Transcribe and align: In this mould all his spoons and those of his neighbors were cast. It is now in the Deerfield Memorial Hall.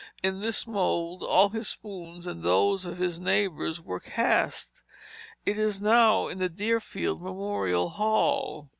In 0.23 0.39
this 0.39 0.65
mould 0.65 1.21
all 1.21 1.49
his 1.49 1.67
spoons 1.69 2.25
and 2.25 2.41
those 2.41 2.85
of 2.85 2.97
his 2.97 3.19
neighbors 3.19 3.79
were 3.79 3.99
cast. 3.99 4.81
It 5.45 5.59
is 5.59 5.79
now 5.79 6.27
in 6.27 6.39
the 6.39 6.49
Deerfield 6.49 7.21
Memorial 7.21 7.87
Hall. 7.89 8.69